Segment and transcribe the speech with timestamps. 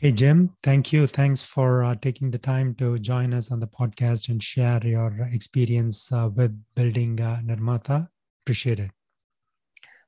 [0.00, 1.08] Hey, Jim, thank you.
[1.08, 5.28] Thanks for uh, taking the time to join us on the podcast and share your
[5.32, 8.08] experience uh, with building uh, Nirmata.
[8.44, 8.92] Appreciate it.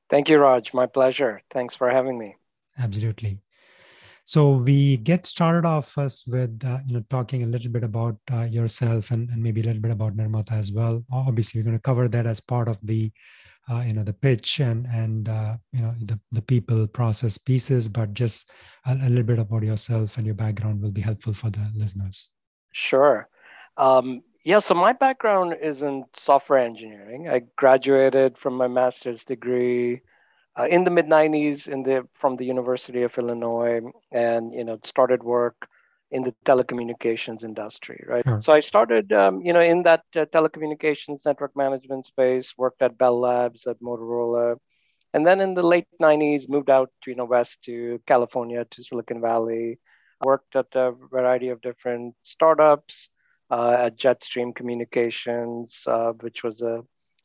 [0.09, 0.73] Thank you, Raj.
[0.73, 1.41] My pleasure.
[1.51, 2.37] Thanks for having me.
[2.79, 3.39] Absolutely.
[4.23, 8.15] So we get started off first with uh, you know talking a little bit about
[8.31, 11.03] uh, yourself and, and maybe a little bit about Nirmata as well.
[11.11, 13.11] Obviously, we're going to cover that as part of the
[13.71, 17.87] uh, you know the pitch and and uh, you know the the people process pieces
[17.87, 18.51] but just
[18.85, 22.31] a, a, little bit about yourself and your background will be helpful for the listeners.
[22.73, 23.29] Sure.
[23.77, 27.29] Um, yeah so my background is in software engineering.
[27.29, 30.01] I graduated from my master's degree
[30.59, 33.79] uh, in the mid 90s in the from the university of illinois
[34.11, 35.67] and you know started work
[36.11, 38.25] in the telecommunications industry, right?
[38.25, 38.41] Sure.
[38.41, 42.97] So I started, um, you know, in that uh, telecommunications network management space, worked at
[42.97, 44.57] Bell Labs, at Motorola,
[45.13, 48.83] and then in the late 90s, moved out to, you know, west to California, to
[48.83, 49.79] Silicon Valley,
[50.23, 53.09] worked at a variety of different startups,
[53.49, 56.81] uh, at Jetstream Communications, uh, which was a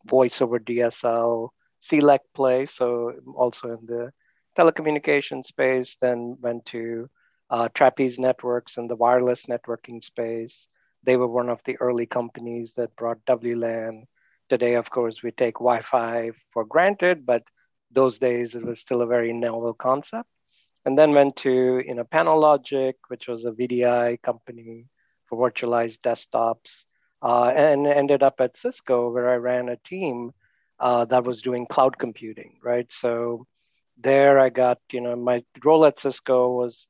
[0.07, 1.51] voice over DSL,
[1.83, 4.13] CLEC play, so also in the
[4.57, 7.09] telecommunications space, then went to
[7.51, 10.69] uh, Trapeze Networks in the wireless networking space.
[11.05, 14.05] They were one of the early companies that brought WLAN.
[14.49, 17.45] Today, of course, we take Wi Fi for granted, but
[17.91, 20.29] those days it was still a very novel concept.
[20.85, 24.87] And then went to you know, Pano Logic, which was a VDI company
[25.25, 26.87] for virtualized desktops,
[27.23, 30.33] uh, and ended up at Cisco, where I ran a team
[30.79, 32.91] uh, that was doing cloud computing, right?
[32.93, 33.47] So
[33.99, 36.87] there I got, you know, my role at Cisco was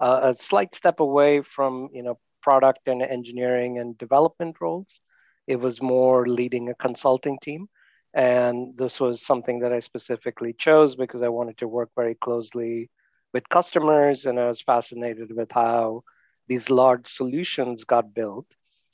[0.00, 5.00] a slight step away from you know product and engineering and development roles.
[5.46, 7.68] It was more leading a consulting team.
[8.12, 12.90] And this was something that I specifically chose because I wanted to work very closely
[13.32, 16.02] with customers and I was fascinated with how
[16.48, 18.46] these large solutions got built.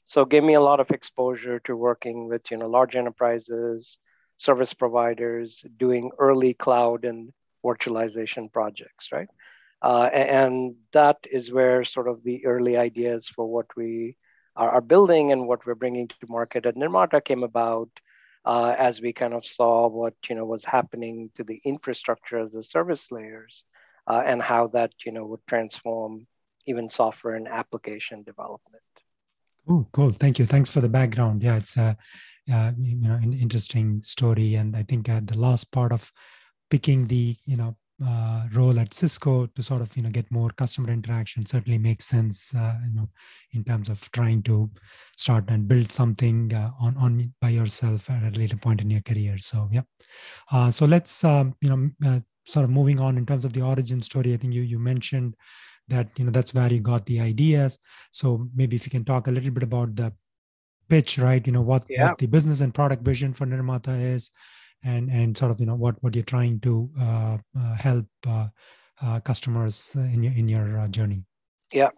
[0.04, 3.98] So it gave me a lot of exposure to working with you know large enterprises,
[4.36, 7.32] service providers, doing early cloud and
[7.64, 9.28] virtualization projects, right?
[9.86, 14.16] Uh, and that is where sort of the early ideas for what we
[14.56, 17.88] are, are building and what we're bringing to market at Nirmata came about
[18.44, 22.50] uh, as we kind of saw what you know was happening to the infrastructure as
[22.50, 23.62] the service layers
[24.08, 26.26] uh, and how that you know would transform
[26.66, 28.82] even software and application development.
[29.68, 30.10] Oh, cool!
[30.10, 30.46] Thank you.
[30.46, 31.44] Thanks for the background.
[31.44, 31.96] Yeah, it's a
[32.52, 36.10] uh, you know an interesting story, and I think uh, the last part of
[36.70, 40.50] picking the you know uh, role at Cisco to sort of you know get more
[40.50, 43.08] customer interaction certainly makes sense uh, you know
[43.52, 44.70] in terms of trying to
[45.16, 49.00] start and build something uh, on on by yourself at a later point in your
[49.00, 49.38] career.
[49.38, 49.82] So yeah,
[50.52, 53.62] uh, so let's um, you know uh, sort of moving on in terms of the
[53.62, 54.34] origin story.
[54.34, 55.34] I think you you mentioned
[55.88, 57.78] that you know that's where you got the ideas.
[58.10, 60.12] So maybe if you can talk a little bit about the
[60.88, 61.44] pitch, right?
[61.46, 62.08] You know what, yeah.
[62.08, 64.30] what the business and product vision for Nirmata is
[64.86, 68.48] and and sort of you know what what you're trying to uh, uh, help uh,
[69.02, 71.24] uh customers in your in your uh, journey.
[71.72, 71.90] Yeah.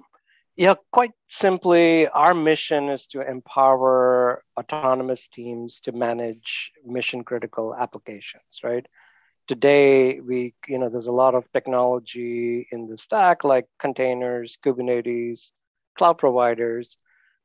[0.56, 8.64] Yeah quite simply our mission is to empower autonomous teams to manage mission critical applications
[8.64, 8.86] right?
[9.46, 15.52] Today we you know there's a lot of technology in the stack like containers kubernetes
[15.98, 16.96] cloud providers.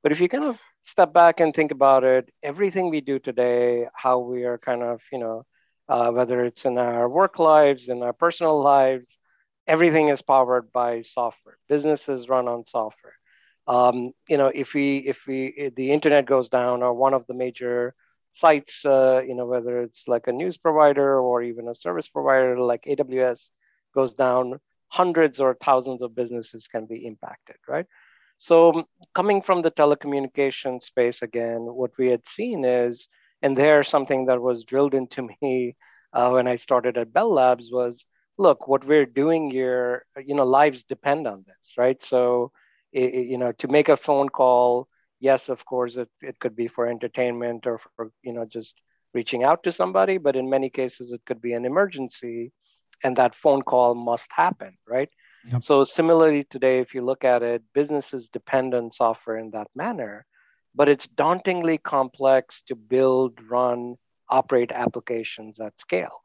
[0.02, 3.88] But if you kind of step back and think about it, everything we do today,
[3.94, 5.46] how we are kind of, you know,
[5.90, 9.18] uh, whether it's in our work lives, in our personal lives,
[9.68, 11.58] everything is powered by software.
[11.70, 13.14] Businesses run on software.
[13.68, 17.26] Um, you know, if we if we if the internet goes down or one of
[17.28, 17.96] the major
[18.34, 22.60] sites, uh, you know, whether it's like a news provider or even a service provider
[22.60, 23.50] like AWS
[23.96, 27.86] goes down, hundreds or thousands of businesses can be impacted, right?
[28.44, 28.84] So
[29.16, 33.08] coming from the telecommunication space again, what we had seen is,
[33.42, 35.78] and there's something that was drilled into me
[36.12, 38.04] uh, when I started at Bell Labs was,
[38.38, 42.04] look, what we're doing here, you know, lives depend on this, right?
[42.04, 42.52] So,
[42.92, 44.90] it, you know, to make a phone call,
[45.22, 48.82] yes, of course, it, it could be for entertainment or for, you know, just
[49.14, 52.52] reaching out to somebody, but in many cases, it could be an emergency
[53.06, 55.10] and that phone call must happen, right?
[55.52, 55.64] Yep.
[55.64, 60.26] So similarly today, if you look at it, businesses depend on software in that manner,
[60.74, 63.96] but it's dauntingly complex to build, run,
[64.30, 66.24] operate applications at scale.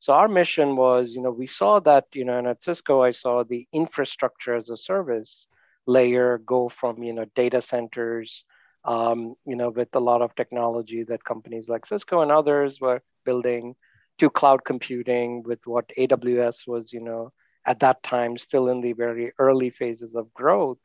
[0.00, 3.10] So our mission was, you know, we saw that, you know, and at Cisco, I
[3.10, 5.46] saw the infrastructure as a service
[5.86, 8.44] layer go from, you know, data centers,
[8.84, 13.02] um, you know, with a lot of technology that companies like Cisco and others were
[13.24, 13.74] building
[14.18, 17.32] to cloud computing with what AWS was, you know,
[17.68, 20.78] at that time still in the very early phases of growth.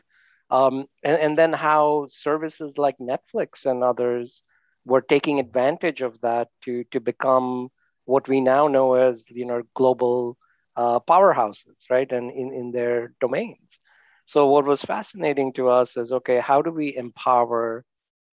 [0.52, 4.44] Um, and, and then how services like netflix and others
[4.86, 7.70] were taking advantage of that to to become
[8.06, 10.38] what we now know as you know global
[10.78, 12.12] uh, powerhouses right?
[12.12, 13.80] And in, in their domains.
[14.26, 17.86] So what was fascinating to us is okay how do we empower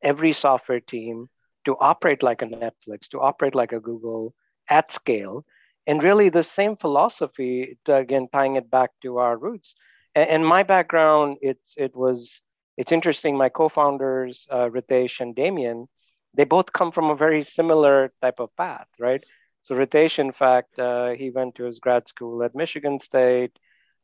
[0.02, 1.28] every software team
[1.66, 4.34] to operate like a netflix to operate like a google
[4.68, 5.44] at scale
[5.86, 9.74] and really the same philosophy again tying it back to our roots.
[10.14, 12.40] And, my background it's it was
[12.76, 15.88] it's interesting my co-founders uh, ritesh and damien
[16.34, 19.22] they both come from a very similar type of path right?
[19.62, 23.52] So ritesh in fact uh, he went to his grad school at michigan state.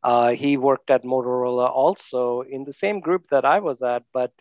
[0.03, 4.33] Uh, he worked at motorola also in the same group that i was at but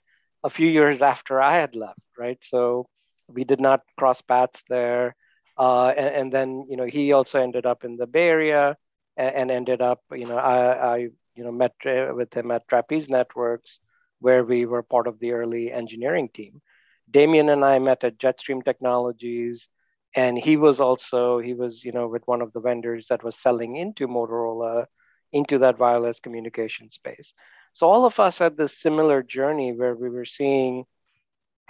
[0.44, 2.42] a few years after i had left right?
[2.44, 2.88] So
[3.30, 5.16] we did not cross paths there
[5.58, 8.78] uh, and, and, then you know he also ended up in the Bay Area
[9.18, 10.98] and, and ended up you know I, I
[11.36, 13.80] you know met uh, with him at Trapeze Networks
[14.20, 16.62] where we were part of the early engineering team.
[17.10, 19.68] Damien and I met at Jetstream Technologies,
[20.16, 23.38] and he was also he was you know with one of the vendors that was
[23.38, 24.86] selling into Motorola
[25.32, 27.34] into that wireless communication space.
[27.74, 30.86] So all of us had this similar journey where we were seeing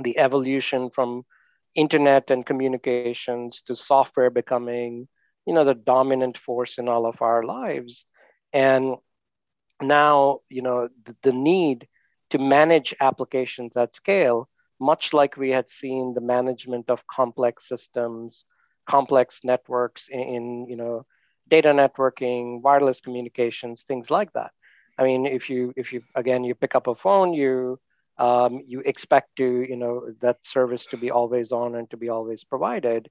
[0.03, 1.23] the evolution from
[1.75, 5.07] internet and communications to software becoming
[5.45, 8.05] you know the dominant force in all of our lives.
[8.53, 8.95] And
[9.81, 11.87] now you know the, the need
[12.31, 14.49] to manage applications at scale
[14.79, 18.45] much like we had seen the management of complex systems
[18.87, 21.05] complex networks in, in you know
[21.47, 24.51] data networking wireless communications things like that.
[24.97, 27.79] I mean if you if you again you pick up a phone you
[28.17, 32.09] um, you expect to you know that service to be always on and to be
[32.09, 33.09] always provided.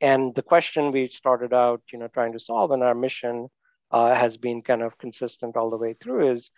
[0.00, 3.48] And the question we started out you know trying to solve in our mission
[3.90, 6.50] uh, has been kind of consistent all the way through is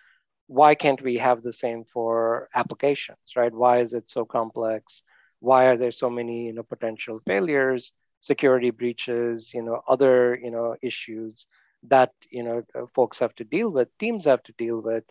[0.49, 3.53] why can't we have the same for applications right?
[3.53, 5.03] Why is it so complex?
[5.41, 10.51] Why are there so many you know potential failures security breaches you know other you
[10.51, 11.47] know issues
[11.85, 12.63] that you know
[12.95, 15.05] folks have to deal with teams have to deal with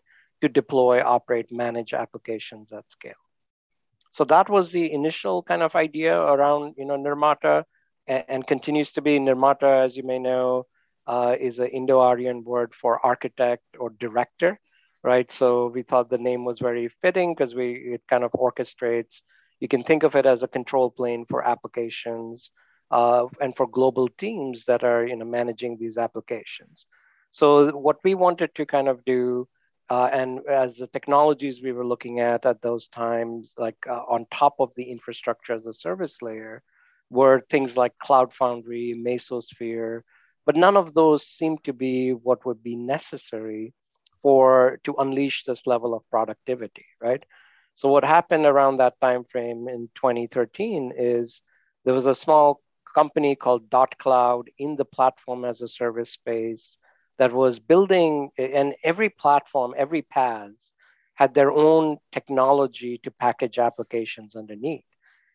[0.46, 3.24] to deploy, operate, manage applications at scale.
[4.12, 7.64] So that was the initial kind of idea around, you know, Nirmata,
[8.08, 10.68] and, and continues to be Nirmata, as you may know,
[11.08, 14.60] uh, is an Indo-Aryan word for architect or director,
[15.04, 15.30] right?
[15.32, 19.22] So we thought the name was very fitting because we it kind of orchestrates.
[19.60, 22.52] You can think of it as a control plane for applications
[22.92, 26.86] uh, and for global teams that are, you know, managing these applications.
[27.32, 29.48] So what we wanted to kind of do
[29.90, 34.26] uh, and as the technologies we were looking at at those times, like uh, on
[34.34, 36.64] top of the infrastructure as a service layer,
[37.10, 40.02] were things like Cloud Foundry, Mesosphere,
[40.46, 43.74] but none of those seemed to be what would be necessary
[44.22, 47.24] for to unleash this level of productivity, right?
[47.76, 51.42] So what happened around that time frame in 2013 is
[51.84, 52.62] there was a small
[52.96, 56.78] company called Dot Cloud in the platform as a service space
[57.18, 60.72] that was building, and every platform, every PaaS
[61.16, 64.86] had their own technology to package applications underneath.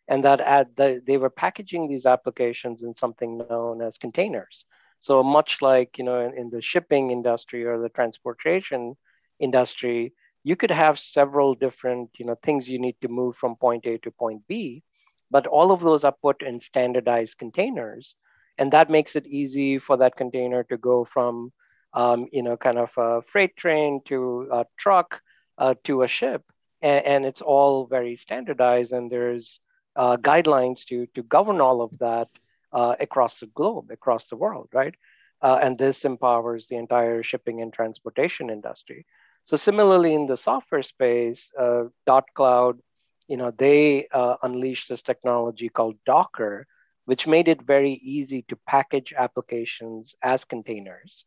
[0.08, 4.54] And that at the, they were packaging these applications in something known as containers.
[4.92, 8.96] So much like you know in, in the shipping industry or the transportation
[9.38, 10.12] industry,
[10.42, 13.98] you could have several different you know things you need to move from point A
[13.98, 14.82] to point B,
[15.30, 18.16] but all of those are put in standardized containers,
[18.58, 21.52] and that makes it easy for that container to go from
[21.92, 25.20] um, you know, kind of a freight train to a truck
[25.58, 26.42] uh, to a ship,
[26.80, 29.60] and, and, it's all very standardized, and there's
[29.96, 32.28] uh, guidelines to to govern all of that
[32.72, 34.94] uh, across the globe, across the world, right?
[35.42, 39.06] Uh, and this empowers the entire shipping and transportation industry.
[39.44, 42.78] So similarly, in the software space, uh, Dot Cloud,
[43.26, 46.66] you know, they uh, unleashed this technology called Docker,
[47.06, 51.24] which made it very easy to package applications as containers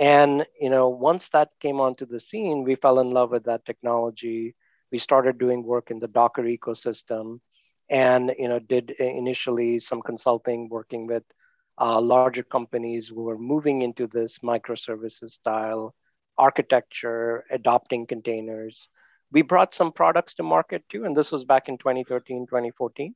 [0.00, 3.66] and you know, once that came onto the scene, we fell in love with that
[3.66, 4.54] technology.
[4.90, 7.40] We started doing work in the Docker ecosystem,
[7.90, 11.22] and you know, did initially some consulting, working with
[11.78, 15.94] uh, larger companies who were moving into this microservices style
[16.38, 18.88] architecture, adopting containers.
[19.32, 23.14] We brought some products to market too, and this was back in 2013, 2014,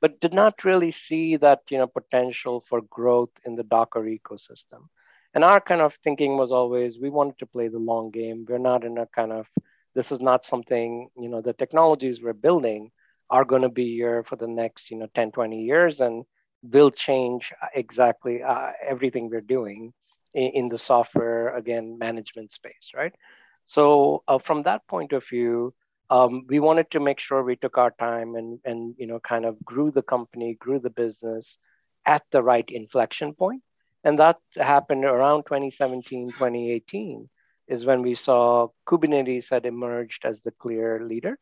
[0.00, 4.88] but did not really see that you know potential for growth in the Docker ecosystem
[5.34, 8.58] and our kind of thinking was always we wanted to play the long game we're
[8.58, 9.46] not in a kind of
[9.94, 12.90] this is not something you know the technologies we're building
[13.30, 16.24] are going to be here for the next you know 10 20 years and
[16.62, 19.92] will change exactly uh, everything we're doing
[20.34, 23.14] in, in the software again management space, right?
[23.66, 25.74] So uh, from that point of view,
[26.10, 29.44] um, we wanted to make sure we took our time and and you know kind
[29.44, 31.58] of grew the company, grew the business
[32.06, 33.62] at the right inflection point,
[34.04, 37.28] and that happened around 2017, 2018
[37.66, 41.38] is when we saw Kubernetes had emerged as the clear leader,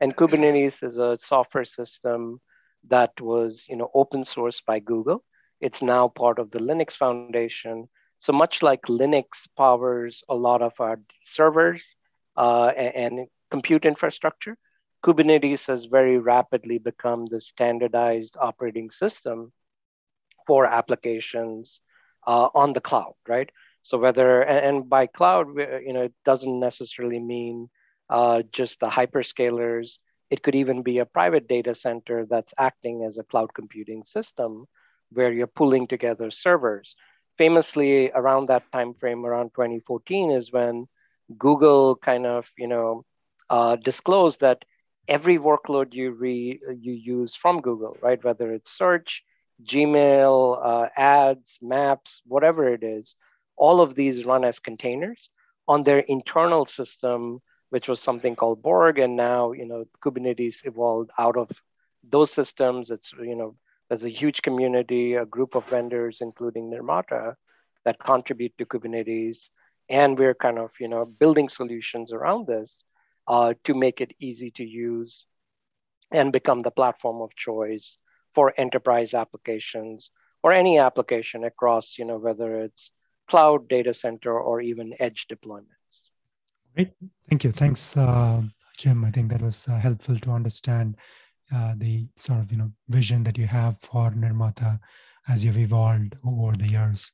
[0.00, 2.40] and Kubernetes is a software system
[2.88, 5.24] that was you know open source by Google.
[5.60, 7.88] It's now part of the Linux Foundation.
[8.20, 11.96] So much like Linux powers a lot of our servers
[12.36, 14.56] uh, and, and compute infrastructure,
[15.04, 19.52] Kubernetes has very rapidly become the standardized operating system
[20.46, 21.80] for applications
[22.26, 23.50] uh, on the cloud, right?
[23.82, 27.68] So whether and, and, by cloud, you know, it doesn't necessarily mean
[28.08, 29.98] uh, just the hyperscalers.
[30.30, 34.66] It could even be a private data center that's acting as a cloud computing system,
[35.12, 36.96] where you're pulling together servers.
[37.36, 40.86] Famously, around that time frame, around 2014, is when
[41.36, 43.04] Google kind of, you know,
[43.50, 44.64] uh, disclosed that
[45.08, 49.22] every workload you re you use from Google, right, whether it's search,
[49.62, 53.14] Gmail, uh, ads, maps, whatever it is,
[53.56, 55.30] all of these run as containers
[55.68, 61.10] on their internal system, which was something called Borg, and now you know Kubernetes evolved
[61.18, 61.50] out of
[62.02, 62.90] those systems.
[62.90, 63.56] It's you know
[63.88, 67.36] there's a huge community, a group of vendors, including Nirmata,
[67.84, 69.50] that contribute to Kubernetes,
[69.88, 72.82] and we're kind of you know building solutions around this
[73.28, 75.26] uh, to make it easy to use
[76.10, 77.98] and become the platform of choice
[78.34, 80.10] for enterprise applications
[80.42, 82.90] or any application across, you know, whether it's
[83.28, 86.10] cloud, data center, or even edge deployments.
[86.74, 86.92] Great.
[87.28, 87.52] Thank you.
[87.52, 88.42] Thanks, uh,
[88.76, 89.04] Jim.
[89.04, 90.96] I think that was uh, helpful to understand
[91.54, 94.80] uh, the sort of, you know, vision that you have for Nirmata
[95.28, 97.12] as you've evolved over the years.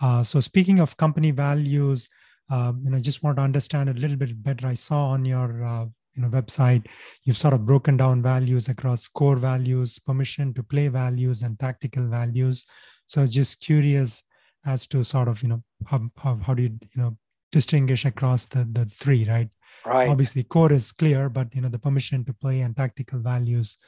[0.00, 2.08] Uh, so speaking of company values,
[2.50, 4.66] um, you know, just want to understand a little bit better.
[4.66, 6.86] I saw on your uh, you know website
[7.24, 12.06] you've sort of broken down values across core values, permission to play values, and tactical
[12.06, 12.66] values.
[13.06, 14.22] So just curious
[14.66, 17.16] as to sort of you know how how, how do you you know
[17.52, 19.48] distinguish across the the three right?
[19.84, 20.10] Right.
[20.10, 23.78] Obviously, core is clear, but you know the permission to play and tactical values.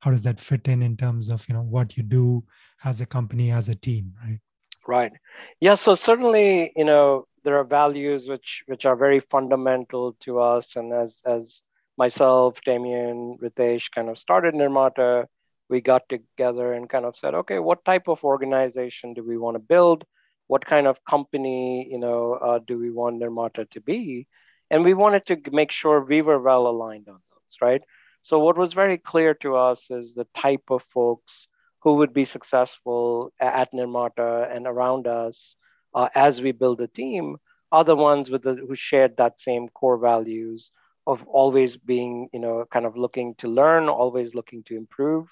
[0.00, 2.44] How does that fit in in terms of you know what you do
[2.84, 4.40] as a company as a team, right?
[4.86, 5.12] Right.
[5.60, 5.74] Yeah.
[5.74, 10.92] So certainly, you know, there are values which which are very fundamental to us and
[10.92, 11.62] as as
[11.96, 15.26] myself damien ritesh kind of started nirmata.
[15.68, 19.54] We got together and kind of said okay what type of organization do we want
[19.54, 20.04] to build?
[20.46, 24.26] What kind of company you know uh, do we want nirmata to be?
[24.70, 27.82] And we wanted to make sure we were well aligned on those right?
[28.22, 31.48] So what was very clear to us is the type of folks
[31.82, 35.56] who would be successful at nirmata and around us
[35.94, 37.36] uh, as we build a team
[37.72, 40.70] are the ones with the, who shared that same core values
[41.06, 45.28] of always being, you know, kind of looking to learn, always looking to improve,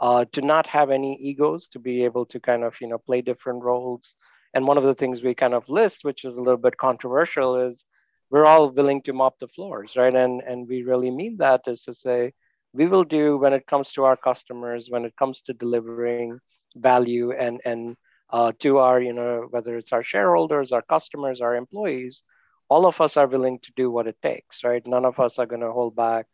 [0.00, 3.22] uh, to not have any egos, to be able to kind of, you know, play
[3.22, 4.16] different roles.
[4.54, 7.56] And one of the things we kind of list, which is a little bit controversial,
[7.56, 7.84] is
[8.30, 10.14] we're all willing to mop the floors, right?
[10.14, 12.32] And and we really mean that is to say
[12.72, 16.38] we will do when it comes to our customers, when it comes to delivering
[16.76, 17.96] value and and
[18.30, 22.22] uh, to our, you know, whether it's our shareholders, our customers, our employees,
[22.68, 24.86] all of us are willing to do what it takes, right?
[24.86, 26.26] None of us are going to hold back.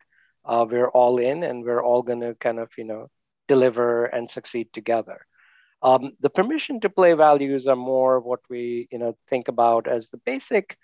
[0.45, 3.09] Uh, we're all in and we're all going to kind of, you know,
[3.47, 5.25] deliver and succeed together.
[5.81, 10.09] Um, the permission to play values are more what we, you know, think about as
[10.09, 10.77] the basic,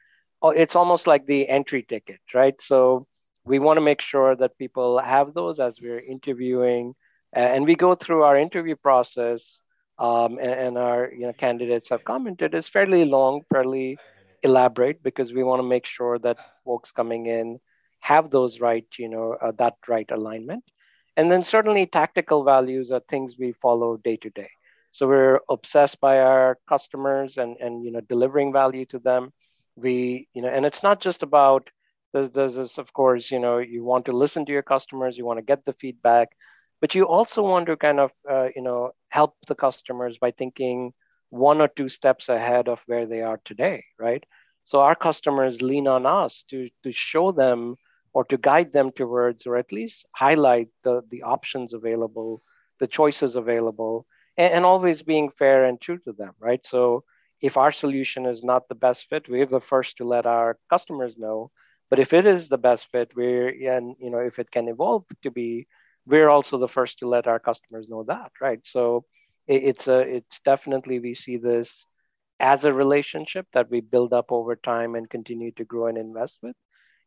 [0.43, 2.59] uh, it's almost like the entry ticket, right?
[2.61, 3.07] So
[3.45, 6.95] we want to make sure that people have those as we're interviewing
[7.33, 9.61] and we go through our interview process
[9.97, 13.97] um, and, and, our you know candidates have commented is fairly long, fairly
[14.43, 17.59] elaborate because we want to make sure that folks coming in
[17.99, 20.63] have those right, you know, uh, that right alignment.
[21.17, 24.49] And then certainly tactical values are things we follow day to day.
[24.91, 29.31] So we're obsessed by our customers and and you know delivering value to them.
[29.75, 31.69] We you know, and it's not just about
[32.13, 35.25] there's, there's this of course you know you want to listen to your customers, you
[35.25, 36.29] want to get the feedback,
[36.81, 40.93] but you also want to kind of uh, you know help the customers by thinking
[41.29, 44.23] one or two steps ahead of where they are today right?
[44.63, 47.75] So our customers lean on us to to show them
[48.13, 52.41] or to guide them towards or at least highlight the the options available
[52.79, 54.05] the choices available
[54.37, 56.65] and, and always being fair and true to them right?
[56.65, 57.03] So
[57.41, 61.15] if our solution is not the best fit we're the first to let our customers
[61.17, 61.51] know.
[61.89, 65.05] But if it is the best fit we're and you know if it can evolve
[65.23, 65.67] to be
[66.05, 68.59] we're also the first to let our customers know that, right?
[68.65, 69.05] So
[69.49, 71.85] it, it's a it's definitely we see this
[72.39, 76.39] as a relationship that we build up over time and continue to grow and invest
[76.41, 76.55] with.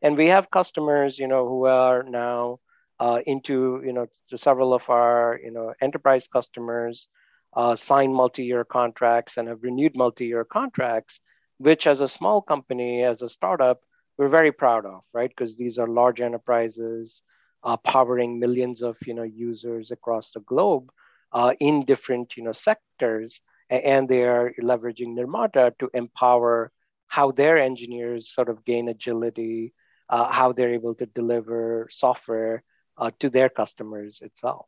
[0.02, 2.58] And we have customers, you know, who are now
[3.00, 7.08] uh, into, you know, to several of our, you know, enterprise customers
[7.54, 11.20] uh, sign multi-year contracts and have renewed multi-year contracts,
[11.58, 13.80] which as a small company, as a startup,
[14.18, 15.30] we're very proud of, right?
[15.30, 17.22] Because these are large enterprises
[17.64, 20.90] uh, powering millions of, you know, users across the globe
[21.32, 26.70] uh, in different, you know, sectors, and they are leveraging Nirmata to empower
[27.06, 29.72] how their engineers sort of gain agility,
[30.08, 32.62] uh, how they're able to deliver software
[32.98, 34.66] uh, to their customers itself.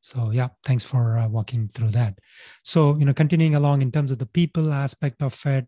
[0.00, 2.18] So yeah, thanks for uh, walking through that.
[2.62, 5.66] So you know, continuing along in terms of the people aspect of it,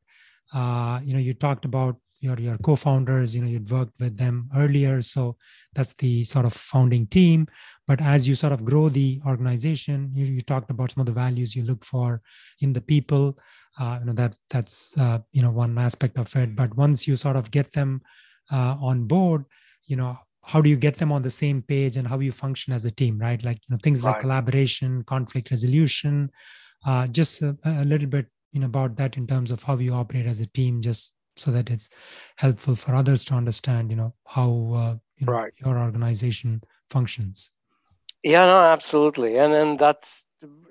[0.54, 3.34] uh, you know, you talked about your your co-founders.
[3.34, 5.36] You know, you'd worked with them earlier, so
[5.74, 7.46] that's the sort of founding team.
[7.86, 11.20] But as you sort of grow the organization, you, you talked about some of the
[11.24, 12.22] values you look for
[12.60, 13.38] in the people.
[13.78, 16.56] Uh, you know that that's uh, you know one aspect of it.
[16.56, 18.02] But once you sort of get them
[18.52, 19.44] uh, on board,
[19.86, 22.72] you know how do you get them on the same page and how you function
[22.72, 24.12] as a team right like you know things right.
[24.12, 26.30] like collaboration conflict resolution
[26.86, 29.92] uh, just a, a, little bit you know about that in terms of how you
[29.92, 31.88] operate as a team just so that it's
[32.36, 35.52] helpful for others to understand you know how uh, you know right.
[35.64, 37.50] your organization functions
[38.22, 40.24] yeah no absolutely and and that's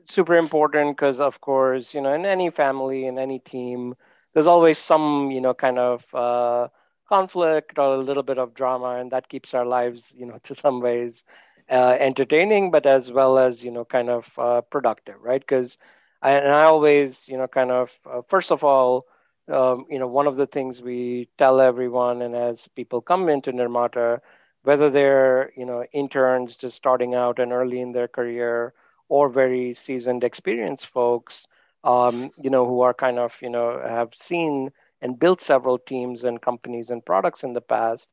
[0.05, 3.95] super important because of course you know in any family in any team
[4.34, 6.67] there's always some you know kind of uh,
[7.07, 10.55] conflict or a little bit of drama, and that keeps our lives, you know, to
[10.55, 11.24] some ways
[11.69, 15.41] uh, entertaining, but as well as you know, kind of uh, productive, right?
[15.41, 15.77] Because
[16.22, 19.07] I, and I always, you know, kind of uh, first of all,
[19.51, 23.51] um, you know, one of the things we tell everyone, and as people come into
[23.51, 24.19] Nirmata,
[24.63, 28.73] whether they're you know interns just starting out and early in their career,
[29.09, 31.47] or very seasoned, experienced folks,
[31.83, 34.71] um, you know, who are kind of you know have seen
[35.01, 38.09] and built several teams and companies and products in the past,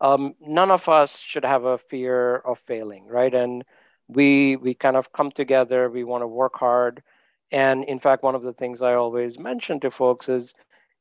[0.00, 3.34] um, none of us should have a fear of failing, right?
[3.34, 3.64] And
[4.08, 5.88] we we kind of come together.
[5.90, 7.02] We want to work hard.
[7.52, 10.54] And in fact, one of the things I always mention to folks is,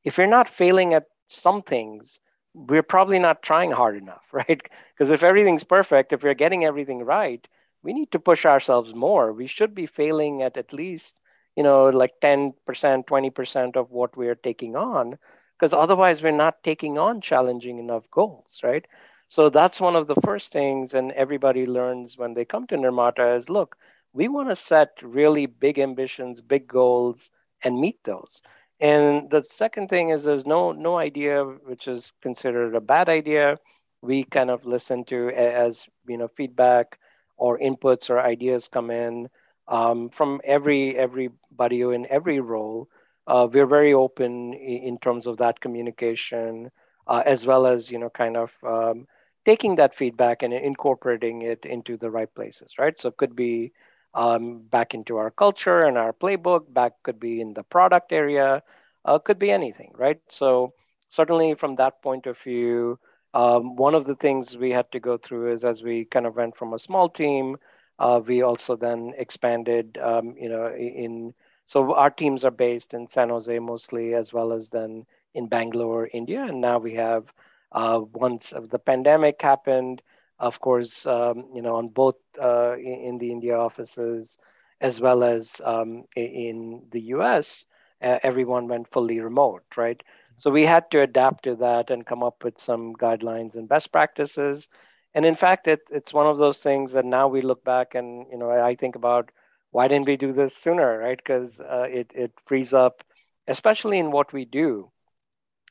[0.03, 2.19] if you're not failing at some things,
[2.53, 4.61] we're probably not trying hard enough, right?
[4.93, 7.45] Because if everything's perfect, if we're getting everything right,
[7.83, 9.31] we need to push ourselves more.
[9.33, 11.15] We should be failing at at least
[11.55, 15.17] you know like 10% 20% of what we're taking on
[15.57, 18.85] because otherwise we're not taking on challenging enough goals right
[19.29, 23.35] so that's one of the first things and everybody learns when they come to nirmata
[23.37, 23.75] is look
[24.13, 27.29] we want to set really big ambitions big goals
[27.63, 28.41] and meet those
[28.83, 33.57] and the second thing is there's no no idea which is considered a bad idea
[34.03, 36.99] we kind of listen to as you know feedback
[37.37, 39.29] or inputs or ideas come in
[39.69, 42.89] um, from every everybody in every role.
[43.27, 46.71] Uh, we're very open in, terms of that communication,
[47.07, 49.07] uh, as well as you know, kind of um,
[49.45, 52.99] taking that feedback and incorporating it into the right places, right?
[52.99, 53.71] So it could be
[54.13, 56.71] um, back into our culture and our playbook.
[56.73, 58.63] Back could be in the product area.
[59.05, 60.19] Uh, could be anything, right?
[60.29, 60.73] So
[61.09, 62.99] certainly from that point of view,
[63.33, 66.35] um, one of the things we had to go through is as we kind of
[66.35, 67.57] went from a small team
[67.99, 71.33] uh, we also then expanded, um, you know, in
[71.65, 76.09] so our teams are based in San Jose mostly, as well as then in Bangalore,
[76.11, 77.31] India, and now we have
[77.71, 80.01] uh, once the pandemic happened,
[80.39, 84.37] of course, um, you know, on both uh, in, the India offices
[84.81, 87.65] as well as um, in the U.S.,
[88.01, 90.01] uh, everyone went fully remote, right?
[90.37, 93.91] So we had to adapt to that and come up with some guidelines and best
[93.91, 94.67] practices
[95.13, 98.25] and in fact it, it's one of those things that now we look back and
[98.31, 99.31] you know i think about
[99.71, 103.03] why didn't we do this sooner right because uh, it, it frees up
[103.47, 104.89] especially in what we do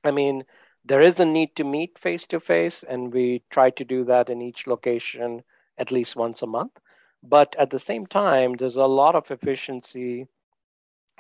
[0.04, 0.44] i mean
[0.84, 4.28] there is a need to meet face to face and we try to do that
[4.30, 5.42] in each location
[5.78, 6.78] at least once a month
[7.22, 10.26] but at the same time there's a lot of efficiency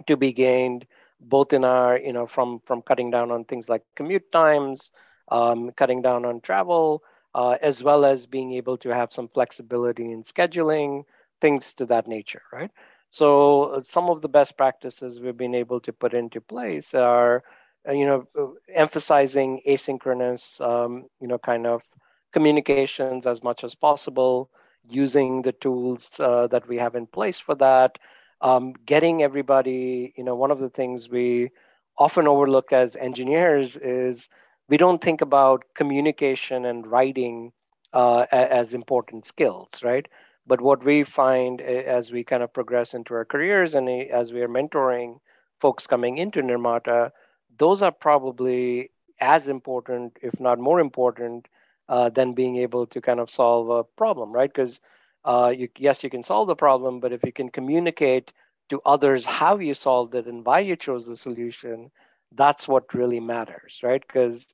[0.06, 0.86] to be gained
[1.20, 4.90] both in our you know from from cutting down on things like commute times
[5.30, 7.02] um, cutting down on travel
[7.34, 11.04] uh, as well as being able to have some flexibility in scheduling,
[11.40, 12.70] things to that nature, right?
[13.10, 17.42] So uh, some of the best practices we've been able to put into place are,
[17.90, 21.82] you know, uh, emphasizing asynchronous, um, you know, kind of
[22.32, 24.50] communications as much as possible,
[24.88, 27.98] using the tools uh, that we have in place for that,
[28.40, 31.50] um, getting everybody, you know, one of the things we
[31.98, 34.28] often overlook as engineers is
[34.68, 37.52] we don't think about communication and writing
[37.92, 40.06] uh, as important skills, right?
[40.46, 44.40] But what we find as we kind of progress into our careers and as we
[44.42, 45.18] are mentoring
[45.60, 47.10] folks coming into Nirmata,
[47.58, 51.48] those are probably as important, if not more important,
[51.88, 54.52] uh, than being able to kind of solve a problem, right?
[54.52, 54.80] Because
[55.24, 58.32] uh, you, yes, you can solve the problem, but if you can communicate
[58.70, 61.90] to others how you solved it and why you chose the solution,
[62.32, 64.02] that's what really matters, right?
[64.06, 64.46] Because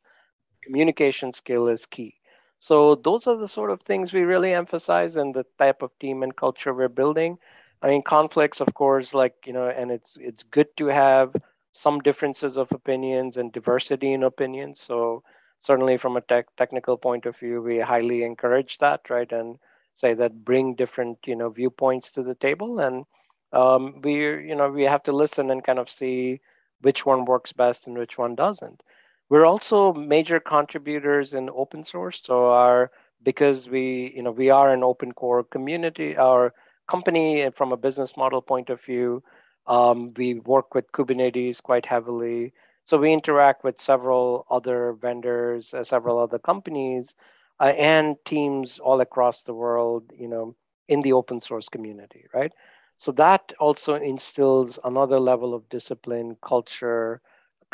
[0.63, 2.15] communication skill is key.
[2.61, 6.23] So those are the sort of things we really emphasize and the type of team
[6.23, 7.39] and culture we're building.
[7.83, 11.35] I mean, conflicts, of course, like you know, and it's it's good to have
[11.73, 14.81] some differences of opinions and diversity in opinions.
[14.81, 15.23] So
[15.61, 19.31] certainly, from a tech, technical point of view, we highly encourage that, right?
[19.33, 19.59] And
[19.95, 23.05] say that bring different you know viewpoints to the table, and
[23.53, 26.41] um, we you know we have to listen and kind of see
[26.81, 28.83] which one works best and which one doesn't.
[29.29, 32.23] We're also major contributors in open source.
[32.23, 32.91] So our
[33.23, 36.55] because we you know we are an open core community, our
[36.89, 39.23] company from a business model point of view,
[39.69, 42.55] um, we work with Kubernetes quite heavily.
[42.87, 47.17] So we interact with several other vendors, uh, several other companies,
[47.61, 50.13] uh, and teams all across the world.
[50.17, 50.57] You know,
[50.89, 52.53] in the open source community, right?
[52.99, 57.23] So that also instills another level of discipline, culture,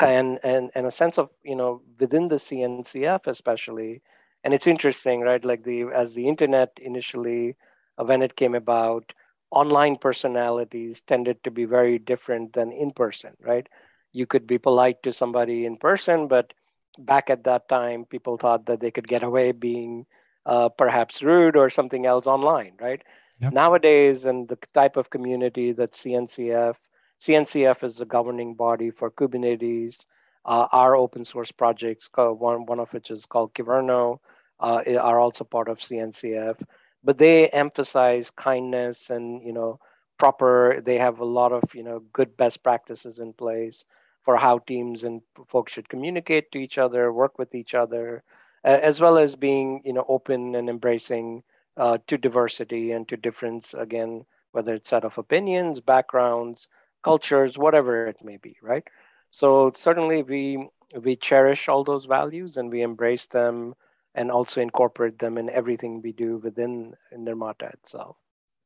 [0.01, 3.93] and and and a sense of you know within the CNCF especially.
[4.35, 5.37] And it's interesting, right?
[5.37, 7.55] Like the as the internet initially,
[7.97, 9.13] uh, when it came about,
[9.55, 13.67] online personalities tended to be very different than in person, right?
[14.11, 16.53] You could be polite to somebody in person, but
[16.99, 20.05] back at that time, people thought that they could get away being
[20.45, 23.01] uh, perhaps rude or something else online, right?
[23.39, 23.53] Yep.
[23.53, 26.75] Nowadays, and the type of community that CNCF,
[27.19, 30.05] CNCF is the governing body for Kubernetes.
[30.45, 34.19] Uh, our open source projects, one, one of which is called Kyverno,
[34.59, 36.61] uh, are also part of CNCF.
[37.05, 39.79] But they emphasize kindness and you know
[40.17, 40.81] proper.
[40.81, 43.85] They have a lot of you know good best practices in place
[44.23, 48.23] for how teams and folks should communicate to each other, work with each other,
[48.63, 51.43] as well as being you know open and embracing
[51.77, 56.67] uh, to diversity and to difference again whether it's set of opinions backgrounds
[57.03, 58.79] cultures whatever it may be right
[59.25, 60.67] so certainly we
[61.01, 63.75] we cherish all those values and we embrace them
[64.15, 68.17] and also incorporate them in everything we do within nirmata itself.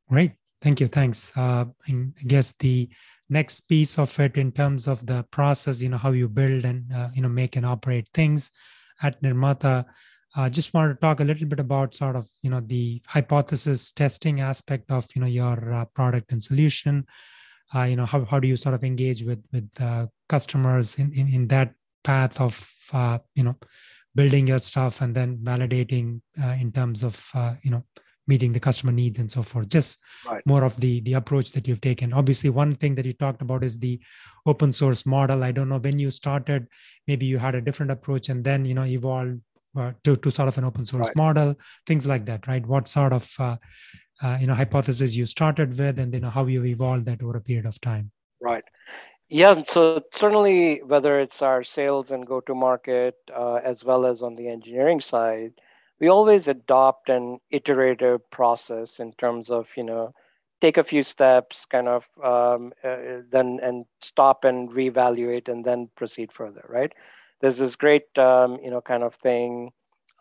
[0.09, 0.33] Great.
[0.61, 0.87] Thank you.
[0.87, 1.35] Thanks.
[1.37, 2.89] Uh, i guess the
[3.29, 6.91] next piece of it in terms of the process you know how you build and
[6.91, 8.51] uh, you know make and operate things
[9.03, 9.85] at nirmata
[10.35, 13.01] I uh, just wanted to talk a little bit about sort of you know the
[13.07, 17.07] hypothesis testing aspect of you know your uh, product and solution.
[17.73, 21.11] Uh, you know how, how do you sort of engage with with uh, customers in,
[21.13, 22.71] in in that path of
[23.33, 23.55] you know
[24.19, 26.07] building your stuff and then validating
[26.43, 27.15] uh, in terms of
[27.63, 27.83] you know
[28.31, 29.97] meeting the customer needs and so forth just
[30.29, 30.45] right.
[30.45, 33.63] more of the the approach that you've taken obviously one thing that you talked about
[33.63, 33.99] is the
[34.45, 36.67] open source model i don't know when you started
[37.07, 39.39] maybe you had a different approach and then you know evolved
[39.77, 41.15] uh, to, to sort of an open source right.
[41.15, 41.55] model,
[41.85, 42.65] things like that, right?
[42.65, 43.57] What sort of uh,
[44.23, 47.37] uh, you know hypothesis you started with, and you know how you evolved that over
[47.37, 48.11] a period of time.
[48.41, 48.63] Right.
[49.29, 49.61] Yeah.
[49.67, 54.35] So certainly, whether it's our sales and go to market, uh, as well as on
[54.35, 55.53] the engineering side,
[55.99, 60.13] we always adopt an iterative process in terms of you know
[60.61, 65.89] take a few steps, kind of um, uh, then and stop and reevaluate, and then
[65.95, 66.93] proceed further, right?
[67.41, 69.71] there's this great um, you know kind of thing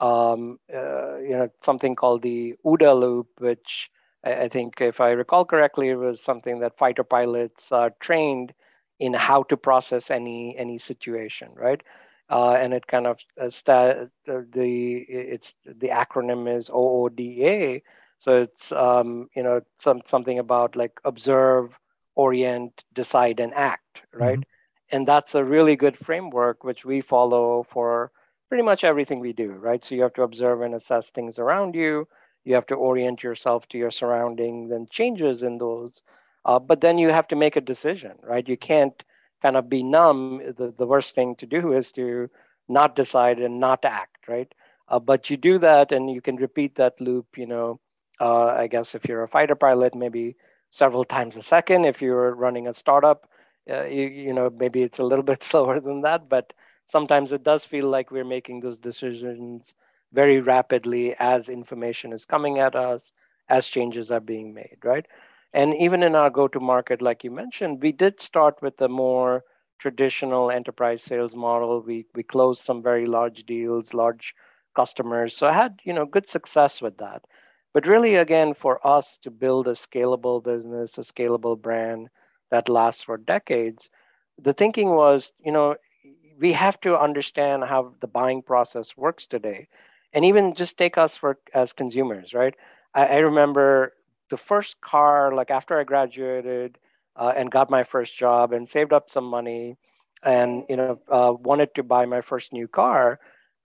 [0.00, 3.90] um, uh, you know something called the OODA loop, which
[4.24, 8.52] I, I, think if I recall correctly, was something that fighter pilots are trained
[8.98, 11.82] in how to process any any situation, right?
[12.30, 17.82] Uh, and it kind of uh, sta- the it's the acronym is OODA.
[18.18, 21.78] So it's um, you know some something about like observe,
[22.14, 24.40] orient, decide, and act, right?
[24.40, 24.48] Mm-hmm
[24.90, 28.10] and that's a really good framework which we follow for
[28.48, 31.74] pretty much everything we do right so you have to observe and assess things around
[31.74, 32.06] you
[32.44, 36.02] you have to orient yourself to your surroundings and changes in those
[36.48, 38.48] uh, but then you have to make a decision right?
[38.48, 39.04] You can't
[39.42, 40.42] kind of be numb.
[40.56, 42.30] The, the worst thing to do is to
[42.68, 44.52] not decide and not act right?
[44.88, 47.80] Uh, but you do that and you can repeat that loop you know
[48.20, 50.36] uh, i guess if you're a fighter pilot maybe
[50.70, 51.84] several times a second.
[51.86, 53.28] If you're running a startup
[53.70, 56.52] uh, you, you know maybe it's a little bit slower than that but
[56.86, 59.74] sometimes it does feel like we're making those decisions
[60.12, 63.12] very rapidly as information is coming at us
[63.48, 65.06] as changes are being made right
[65.52, 68.88] and even in our go to market like you mentioned we did start with a
[68.88, 69.44] more
[69.78, 71.80] traditional enterprise sales model.
[71.82, 74.34] We we closed some very large deals large
[74.76, 75.36] customers.
[75.36, 77.22] So i had you know good success with that.
[77.74, 82.08] But really again for us to build a scalable business a scalable brand
[82.50, 83.90] that lasts for decades,
[84.38, 85.76] the thinking was, you know,
[86.38, 89.68] we have to understand how the buying process works today,
[90.12, 92.54] and even just take us for as consumers, right?
[92.94, 93.92] I, I remember
[94.28, 96.78] the first car, like after I graduated
[97.16, 99.76] uh, and got my first job and saved up some money,
[100.22, 103.18] and you know uh, wanted to buy my first new car.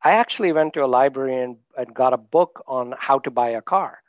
[0.03, 3.49] I actually went to a library and, and got a book on how to buy
[3.49, 3.99] a car,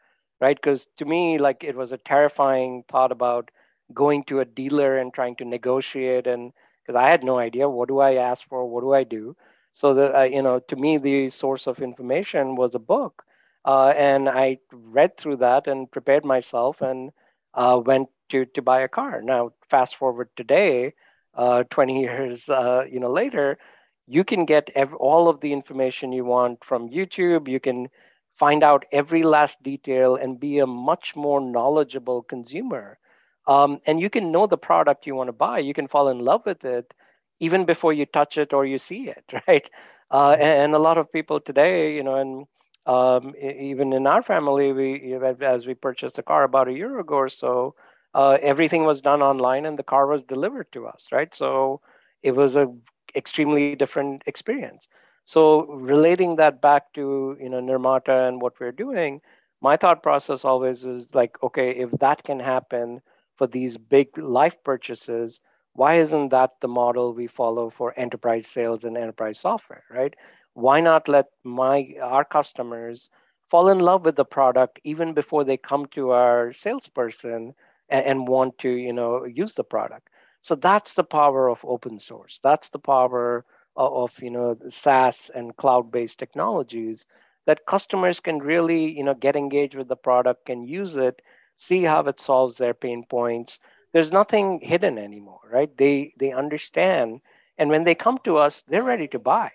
[0.40, 0.56] right?
[0.56, 3.50] Because to me, like it was a terrifying thought about
[3.94, 7.88] going to a dealer and trying to negotiate and because I had no idea what
[7.88, 9.36] do I ask for, what do I do.
[9.74, 13.24] So that uh, you know, to me, the source of information was a book,
[13.64, 17.10] uh, and I read through that and prepared myself and
[17.54, 19.22] uh, went to to buy a car.
[19.22, 20.94] Now, fast forward today,
[21.34, 23.58] uh, 20 years uh, you know later,
[24.06, 27.48] you can get ev- all of the information you want from YouTube.
[27.48, 27.88] You can
[28.36, 32.98] find out every last detail and be a much more knowledgeable consumer
[33.46, 35.58] um, and you can know the product you want to buy.
[35.58, 36.92] You can fall in love with it
[37.40, 39.68] even before you touch it or you see it, right?
[40.10, 42.46] Uh, and, and, a lot of people today, you know, and
[42.86, 47.14] um, even in our family, we as we purchased a car about a year ago
[47.16, 47.74] or so,
[48.14, 51.34] uh, everything was done online and the car was delivered to us, right?
[51.34, 51.80] So
[52.22, 52.68] it was a
[53.16, 54.78] extremely different experience.
[55.24, 59.20] So relating that back to you know Nirmata and what we're doing,
[59.60, 63.00] my thought process always is like, okay, if that can happen
[63.36, 65.40] for these big life purchases,
[65.74, 70.14] why isn't that the model we follow for enterprise sales and enterprise software, right?
[70.54, 73.10] Why not let my our customers
[73.50, 77.54] fall in love with the product even before they come to our salesperson
[77.88, 80.08] and, and want to, you know, use the product?
[80.42, 82.40] So that's the power of open source.
[82.42, 83.44] That's the power
[83.76, 87.06] of, of you know SaaS and cloud-based technologies
[87.46, 91.20] that customers can really, you know, get engaged with the product, can use it
[91.56, 93.58] see how it solves their pain points.
[93.92, 95.74] There's nothing hidden anymore, right?
[95.76, 97.20] They they understand,
[97.58, 99.50] and when they come to us, they're ready to buy,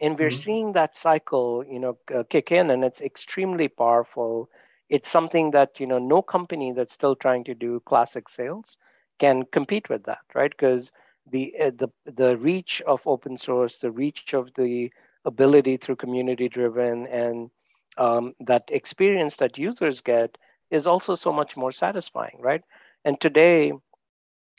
[0.00, 0.40] and we're mm-hmm.
[0.40, 4.48] seeing that cycle, you know, uh, kick in, and it's extremely powerful.
[4.88, 8.76] It's something that you know no company that's still trying to do classic sales
[9.18, 10.50] can compete with that, right?
[10.50, 10.92] Because
[11.30, 14.82] the uh, the the reach of open source, the reach of the
[15.16, 17.50] ability through community driven and
[17.96, 20.36] um, that experience that users get
[20.70, 22.62] is also so much more satisfying, right?
[23.04, 23.72] And today,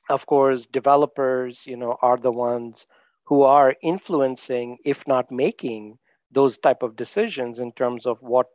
[0.10, 2.86] of course, developers, you know, are the ones
[3.32, 5.98] who are influencing, if not making,
[6.32, 8.50] those type of decisions in terms of what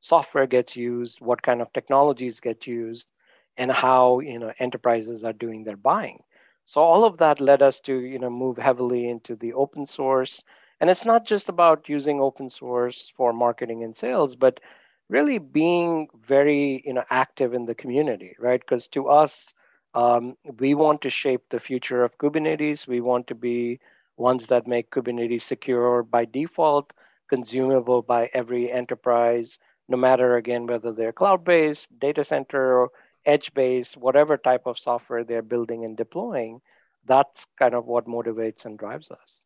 [0.00, 3.08] software gets used, what kind of technologies get used,
[3.56, 6.24] and how you know enterprises are doing their buying.
[6.64, 10.42] So all of that led us to you know move heavily into the open source.
[10.80, 14.60] And it's not just about using open source for marketing and sales, but
[15.08, 19.54] really being very you know active in the community right because to us
[19.94, 23.80] um, we want to shape the future of kubernetes we want to be
[24.16, 26.92] ones that make kubernetes secure by default
[27.28, 32.90] consumable by every enterprise no matter again whether they're cloud based data center or
[33.24, 36.60] edge based whatever type of software they're building and deploying
[37.04, 39.42] that's kind of what motivates and drives us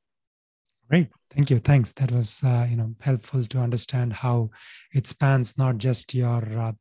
[0.91, 1.61] Great, thank you.
[1.61, 1.93] Thanks.
[1.93, 4.51] That was uh, you know helpful to understand how
[4.93, 6.73] it spans not just your uh,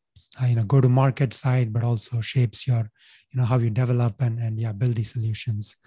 [0.48, 2.90] you know go to market side, but also shapes your
[3.30, 5.78] you know how you develop and and yeah build these solutions.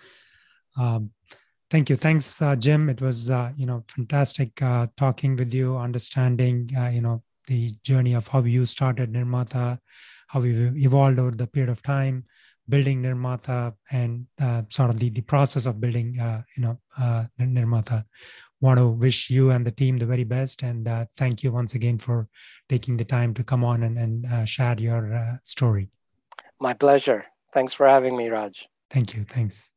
[0.78, 1.10] Um,
[1.72, 1.96] thank you.
[1.96, 2.90] Thanks, uh, Jim.
[2.90, 7.70] It was uh, you know fantastic uh, talking with you, understanding uh, you know the
[7.82, 9.78] journey of how you started Nirmata,
[10.28, 12.24] how we've evolved over the period of time
[12.68, 17.24] building Nirmata and uh, sort of the, the process of building, uh, you know, uh,
[17.40, 18.04] Nirmata.
[18.60, 21.74] Want to wish you and the team the very best, and uh, thank you once
[21.74, 22.28] again for
[22.68, 25.90] taking the time to come on and, and uh, share your uh, story.
[26.60, 27.24] My pleasure.
[27.52, 28.68] Thanks for having me, Raj.
[28.88, 29.24] Thank you.
[29.24, 29.72] Thanks.